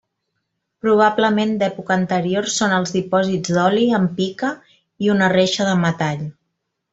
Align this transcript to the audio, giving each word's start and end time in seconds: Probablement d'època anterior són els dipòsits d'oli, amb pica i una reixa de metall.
Probablement 0.85 1.51
d'època 1.63 1.93
anterior 1.95 2.49
són 2.53 2.73
els 2.77 2.93
dipòsits 2.95 3.53
d'oli, 3.59 3.85
amb 3.99 4.17
pica 4.23 4.51
i 5.07 5.13
una 5.17 5.29
reixa 5.39 5.69
de 5.69 5.77
metall. 5.85 6.27